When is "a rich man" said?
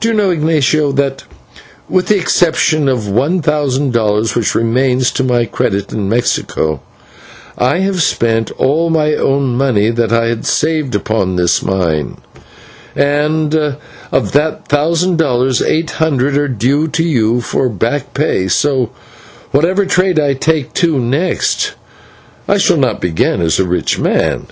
23.60-24.48